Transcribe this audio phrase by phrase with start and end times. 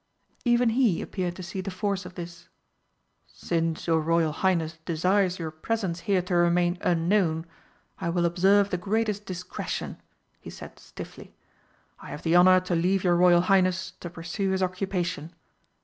[0.43, 2.47] Even he appeared to see the force of this.
[3.27, 7.45] "Since your Royal Highness desires your presence here to remain unknown,
[7.99, 10.01] I will observe the greatest discretion,"
[10.39, 11.35] he said stiffly;
[11.99, 15.35] "I have the honour to leave your Royal Highness to pursue his occupation."